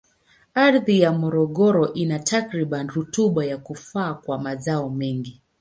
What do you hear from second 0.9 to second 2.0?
ya Morogoro